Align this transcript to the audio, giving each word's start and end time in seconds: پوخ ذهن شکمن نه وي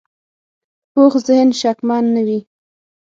پوخ 0.93 1.13
ذهن 1.27 1.49
شکمن 1.61 2.03
نه 2.15 2.21
وي 2.27 2.39